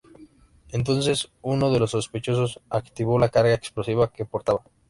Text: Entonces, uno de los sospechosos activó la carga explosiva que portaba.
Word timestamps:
Entonces, 0.69 1.29
uno 1.43 1.71
de 1.71 1.77
los 1.77 1.91
sospechosos 1.91 2.59
activó 2.71 3.19
la 3.19 3.29
carga 3.29 3.53
explosiva 3.53 4.11
que 4.11 4.25
portaba. 4.25 4.63